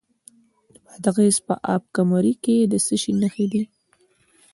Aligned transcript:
د 0.73 0.73
بادغیس 0.85 1.37
په 1.47 1.53
اب 1.73 1.83
کمري 1.95 2.33
کې 2.43 2.55
د 2.71 2.73
څه 2.85 2.95
شي 3.01 3.11
نښې 3.21 3.45
دي؟ 3.51 3.61